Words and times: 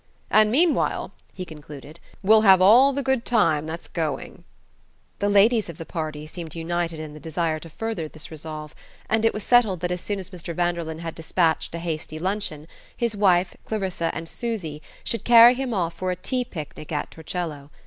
"And 0.31 0.49
meanwhile," 0.51 1.11
he 1.31 1.45
concluded, 1.45 1.99
"we'll 2.23 2.41
have 2.41 2.59
all 2.59 2.91
the 2.91 3.03
good 3.03 3.23
time 3.23 3.67
that's 3.67 3.87
going." 3.87 4.45
The 5.19 5.29
ladies 5.29 5.69
of 5.69 5.77
the 5.77 5.85
party 5.85 6.25
seemed 6.25 6.55
united 6.55 6.99
in 6.99 7.13
the 7.13 7.19
desire 7.19 7.59
to 7.59 7.69
further 7.69 8.07
this 8.07 8.31
resolve; 8.31 8.73
and 9.11 9.23
it 9.25 9.31
was 9.31 9.43
settled 9.43 9.79
that 9.81 9.91
as 9.91 10.01
soon 10.01 10.17
as 10.17 10.31
Mr. 10.31 10.55
Vanderlyn 10.55 11.01
had 11.01 11.13
despatched 11.13 11.75
a 11.75 11.77
hasty 11.77 12.17
luncheon, 12.17 12.67
his 12.97 13.15
wife, 13.15 13.55
Clarissa 13.63 14.09
and 14.15 14.27
Susy 14.27 14.81
should 15.03 15.23
carry 15.23 15.53
him 15.53 15.71
off 15.71 15.93
for 15.93 16.09
a 16.09 16.15
tea 16.15 16.45
picnic 16.45 16.91
at 16.91 17.11
Torcello. 17.11 17.69